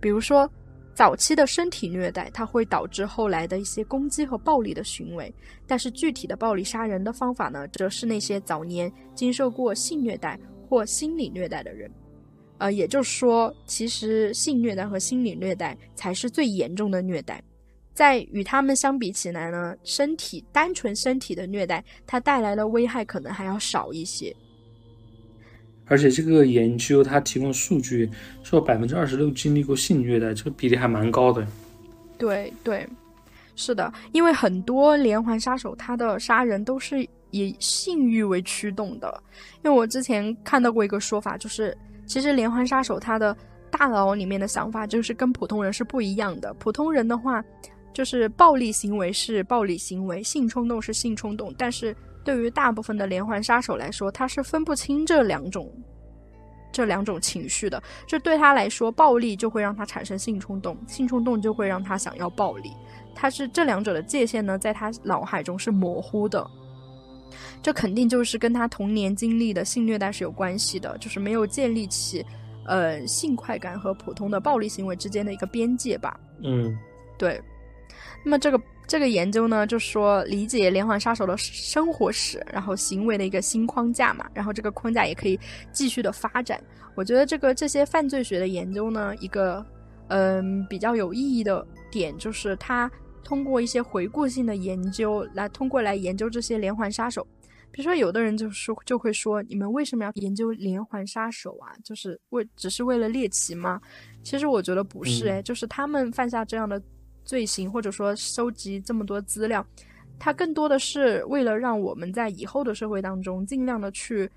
[0.00, 0.50] 比如说。
[0.94, 5.32] 早期的身体虐待，它会导致后来的一些攻击和暴力的行为，
[5.64, 10.36] 但是具体的暴力杀人的方法呢，则是那些早年经受过性虐待
[10.68, 11.88] 或心理虐待的人。
[12.58, 17.40] 呃，也就是说，其实性虐待和心理虐待才是最严重的虐待，
[17.98, 24.32] 在与他们相比起来呢，身体单纯身体的虐待，它带来的危害可能还要少一些。
[25.84, 28.08] 而且这个研究它提供数据
[28.44, 31.44] 说，百分之二十六经历过性虐待，这个比例还蛮高的。
[32.16, 32.88] 对对，
[33.56, 39.22] 是的，因为很多连环杀手他的杀人都是以性欲为驱动的。
[39.64, 41.76] 因为我之前看到过一个说法，就是
[42.06, 43.36] 其实连环杀手他的
[43.72, 46.54] 大脑里面的想法就是跟普通人是不一样的。
[46.60, 47.44] 普通人的话，
[47.92, 55.70] 就是暴力行为是暴力行为，性冲动是性冲动，但是对于大部分的连环杀手来说，他是分不清这两种。
[56.70, 62.70] 这两种情绪的，这对他来说，暴力就会让他产生性冲动，性冲动就会让他想要暴力。
[63.14, 66.46] 他是这两者的界限呢，在他脑海中是模糊的。
[67.62, 72.24] 这肯定就是跟他童年经历的性虐待是有关系的，就是没有建立起，
[72.66, 76.20] 呃，性快感和普通的暴力行为之间的一个边界吧。
[76.44, 76.78] 嗯，
[77.16, 77.40] 对。
[78.24, 78.60] 那么这个。
[78.88, 85.38] 这个研究呢，就说理解连环杀手的生活史，然后行为的一个新框架嘛，然后这个框架也可以
[85.74, 86.58] 继续的发展。
[86.94, 89.62] 我觉得这个这些犯罪学的研究呢，一个
[90.06, 92.90] 嗯比较有意义的点就是，它
[93.22, 97.26] 通过一些回顾性的研究来通过来研究这些连环杀手。
[97.70, 101.76] 比如说，有的人就说就会说，你们为什么要研究连环杀手啊？
[101.84, 103.78] 就是为只是为了猎奇吗？
[104.22, 106.80] 其实我觉得不是，哎，就是他们犯下这样的。
[107.28, 109.64] 罪行，或者说收集这么多资料，
[110.18, 114.28] 它更多的是为了让我们在以后的社会当中尽量的去，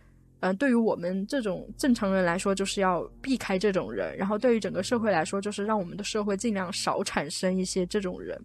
[0.42, 8.38] 嗯，对于我们这种正常人来说，就是要避开这种人；然后对于整个社会来说，就是让我们的社会尽量少产生一些这种人。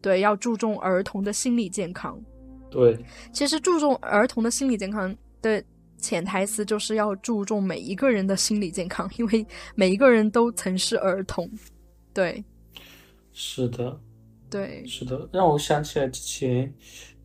[0.00, 2.18] 对，要注重儿童的心理健康。
[2.70, 2.98] 对，
[3.30, 5.62] 其实注重儿童的心理健康的
[5.98, 11.46] 潜台词就是要注重每一个人的心理健康，因为每一个人都曾是儿童。
[12.14, 12.42] 对。
[13.38, 14.00] 是的，
[14.48, 16.72] 对，是的，让我想起来之前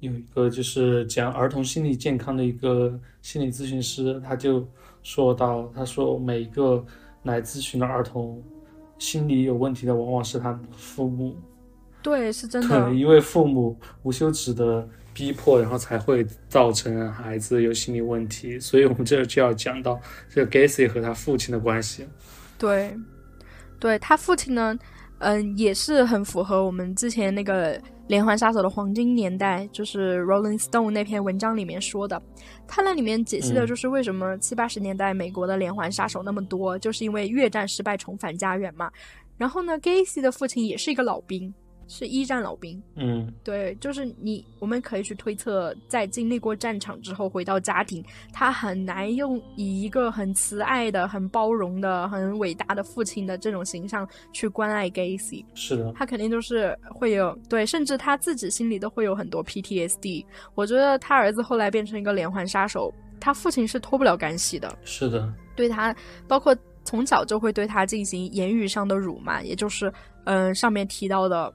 [0.02, 4.68] 有一个就是讲儿童心理健康的一个心理咨询师，他就
[5.02, 6.86] 说到，他说每一个
[7.24, 8.44] 来咨询的儿童
[9.00, 11.38] 心理有问题的，往往是他们的父母。
[12.04, 12.90] 对，是真的。
[12.90, 18.60] 对，因为父母无休止的逼迫，然后才会造成孩子有心理问题。
[18.60, 19.98] 所以我们这就要讲到
[20.30, 22.06] 这个 Gacy 和他父亲的关系。
[22.58, 22.98] 对，
[23.80, 24.78] 对他父亲呢。
[25.22, 32.20] 嗯，也是很符合我们之前那个连环杀手的黄金年代，就是《Rolling Stone》那篇文章里面说的。
[32.68, 38.92] 他那里面解析的就是为什么七八十年代美国的连环杀手那么多，就是因为越战失败重返家园嘛。
[39.38, 41.54] 然后呢，Gacy 的父亲也是一个老兵。
[41.94, 55.44] 是一战老兵，嗯，对，就是你，我们可以去推测，在经历过战场之后回到家庭，他很难用以一个很慈爱的、很包容的、很伟大的父亲的这种形象去关爱 Gacy。
[55.54, 60.24] 是的，他肯定就是会有对，甚至他自己心里都会有很多 PTSD。
[60.56, 62.90] 我觉得他儿子后来变成一个连环杀手，
[63.20, 64.74] 他父亲是脱不了干系的。
[64.86, 65.94] 是的，对他，
[66.26, 69.92] 包括从小就会对他进行言语上的辱骂，也就是
[70.24, 71.54] 嗯上面提到的。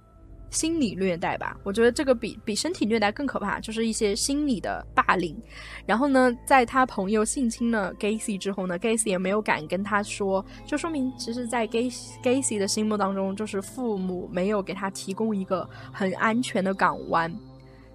[0.51, 5.37] 心理虐待吧，我觉得这个比比身体虐待更可怕，就是一些心理的霸凌。
[5.85, 17.35] 然后呢，在他朋友性侵了 Gacy 之后呢，Gacy 也没有敢跟他说，就说明其实，在 Gacy Gacy 的心目当中，就是父母没有给他提供一个很安全的港湾。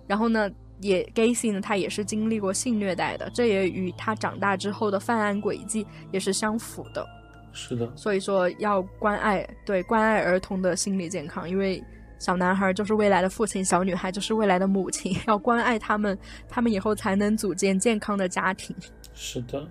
[0.06, 0.50] 然后呢，
[0.82, 7.08] 也 Gacy 呢，他也是经历过性虐待的，这也与他长大之后的犯案轨迹也是相符的。
[7.54, 11.82] 是的，所以说要关爱，对关爱儿童的心理健康，因为。
[12.22, 16.16] 小男孩就是未来的父亲，小女孩就是未来的母亲， 要关爱他们，
[16.48, 18.76] 他们以后才能组建健康的家庭。
[19.16, 19.68] 是的，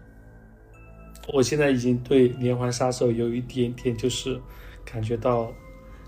[1.33, 4.41] 我现在已经对连环杀手有一点点就是
[4.85, 5.53] 感觉到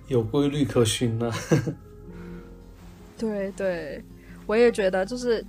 [0.09, 1.33] 有规律可循了。
[3.17, 4.05] 对对，
[4.45, 5.47] 我也觉得，就是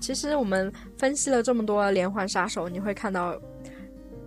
[0.00, 3.38] 其实我们分析了这么多连环杀手，你会看到，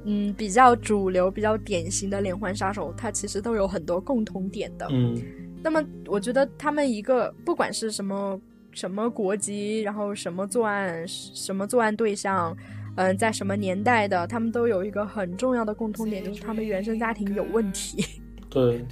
[0.03, 4.87] 嗯，比较主流、比较典型的连环杀手，它其实都有很多共同点的。
[4.91, 5.19] 嗯。
[5.63, 8.39] 那么，我觉得他们一个不管是什么
[8.73, 12.55] 什么国籍，然后什么作案什么作案对象，
[12.95, 18.05] 嗯，在什么年代的，他们都有一个很重要的共通点，就是他们原生家庭有问题。
[18.51, 18.85] 对，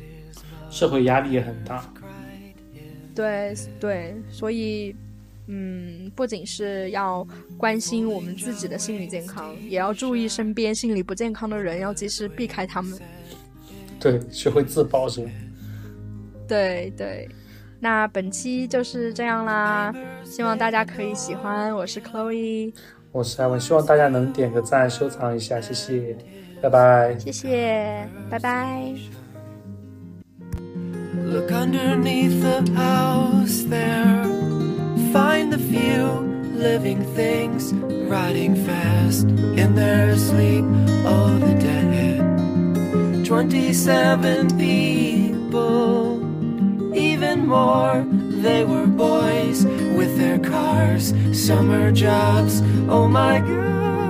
[0.70, 1.94] 社会压力也很大。
[3.14, 4.96] 对对，所以，
[5.48, 12.98] 嗯，不仅是要关心我们自己的心理健康，也要注意身边心理不健康的人，要及时避开他们。
[14.00, 15.30] 对，学会自保是吧？
[16.52, 17.30] 对对，
[17.80, 19.96] 那本期就是这样啦，
[20.26, 21.74] 希望大家可以喜欢。
[21.74, 22.74] 我是 Chloe，
[23.14, 26.14] 我是艾文，希望大家能点个赞，收藏一下，谢谢，
[26.62, 27.18] 拜拜。
[27.18, 28.94] 谢谢，拜拜。
[31.24, 34.26] Look underneath the house there,
[35.14, 36.28] find the few
[36.58, 37.72] living things
[38.10, 39.24] riding fast
[39.56, 40.66] in their sleep.
[41.06, 41.80] Oh, the dead.
[43.26, 46.20] Twenty-seven people
[46.94, 48.06] even more.
[48.08, 52.62] They were boys with their cars, summer jobs.
[52.90, 54.01] Oh my god.